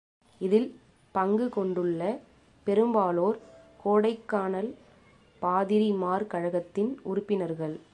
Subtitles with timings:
[0.41, 0.79] இதில்
[1.15, 2.01] பங்குகொண்டுள்ள
[2.67, 3.37] பெரும்பாலோர்
[3.83, 4.71] கோடைக்கானல்
[5.41, 7.75] பாதிரிமார்கழகத்தின் உறுப்பினர்கள்.